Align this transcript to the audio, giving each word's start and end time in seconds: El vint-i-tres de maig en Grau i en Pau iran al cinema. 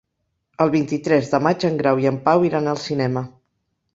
El 0.63 0.71
vint-i-tres 0.75 1.29
de 1.33 1.41
maig 1.49 1.67
en 1.69 1.77
Grau 1.83 2.03
i 2.05 2.09
en 2.13 2.19
Pau 2.29 2.47
iran 2.49 2.69
al 2.73 2.83
cinema. 2.89 3.27